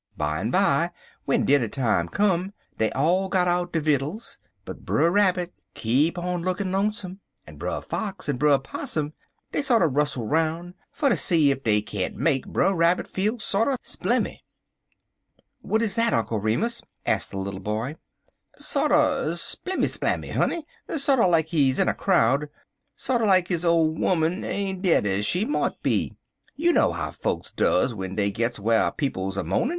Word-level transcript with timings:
"Bimeby, 0.17 0.89
w'en 1.27 1.45
dinner 1.45 1.67
time 1.67 2.09
come, 2.09 2.55
dey 2.79 2.89
all 2.93 3.29
got 3.29 3.47
out 3.47 3.71
der 3.71 3.81
vittles, 3.81 4.39
but 4.65 4.83
Brer 4.83 5.11
Rabbit 5.11 5.53
keep 5.75 6.17
on 6.17 6.41
lookin' 6.41 6.71
lonesome, 6.71 7.19
en 7.45 7.57
Brer 7.57 7.81
Fox 7.81 8.27
en 8.27 8.37
Brer 8.37 8.57
Possum 8.57 9.13
dey 9.51 9.61
sorter 9.61 9.87
rustle 9.87 10.25
roun' 10.25 10.73
fer 10.91 11.09
ter 11.09 11.15
see 11.15 11.51
ef 11.51 11.61
dey 11.61 11.83
can't 11.83 12.15
make 12.15 12.47
Brer 12.47 12.73
Rabbit 12.73 13.07
feel 13.07 13.37
sorter 13.37 13.75
splimmy." 13.83 14.43
"What 15.61 15.83
is 15.83 15.93
that, 15.93 16.13
Uncle 16.13 16.39
Remus?" 16.39 16.81
asked 17.05 17.29
the 17.29 17.37
little 17.37 17.59
boy. 17.59 17.95
"Sorter 18.57 19.35
splimmy 19.35 19.85
splammy, 19.87 20.31
honey 20.31 20.65
sorter 20.97 21.27
like 21.27 21.49
he 21.49 21.79
in 21.79 21.87
a 21.87 21.93
crowd 21.93 22.49
sorter 22.95 23.27
like 23.27 23.49
his 23.49 23.63
ole 23.63 24.03
'oman 24.03 24.43
ain't 24.43 24.81
dead 24.81 25.05
ez 25.05 25.27
she 25.27 25.45
mout 25.45 25.83
be. 25.83 26.17
You 26.55 26.73
know 26.73 26.91
how 26.91 27.11
fokes 27.11 27.51
duz 27.55 27.91
w'en 27.91 28.15
dey 28.15 28.31
gits 28.31 28.57
whar 28.57 28.91
people's 28.91 29.37
a 29.37 29.43
moanin'." 29.43 29.69